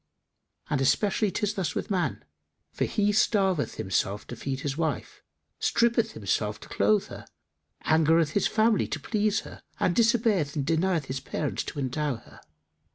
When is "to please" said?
8.87-9.41